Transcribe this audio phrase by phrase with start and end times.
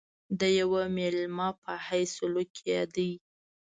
[0.39, 3.11] د یوه مېلمه په حیث سلوک کېدی.